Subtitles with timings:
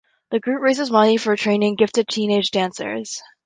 [0.31, 3.21] The group raises money for training gifted teenage dancers.